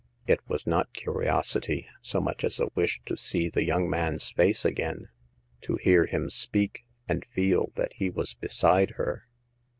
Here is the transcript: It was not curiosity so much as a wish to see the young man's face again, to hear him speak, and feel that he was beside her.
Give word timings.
It 0.25 0.39
was 0.49 0.65
not 0.65 0.91
curiosity 0.95 1.85
so 2.01 2.19
much 2.19 2.43
as 2.43 2.59
a 2.59 2.71
wish 2.73 2.99
to 3.05 3.15
see 3.15 3.49
the 3.49 3.63
young 3.63 3.87
man's 3.87 4.31
face 4.31 4.65
again, 4.65 5.09
to 5.61 5.75
hear 5.75 6.07
him 6.07 6.27
speak, 6.27 6.85
and 7.07 7.23
feel 7.25 7.71
that 7.75 7.93
he 7.93 8.09
was 8.09 8.33
beside 8.33 8.93
her. 8.97 9.27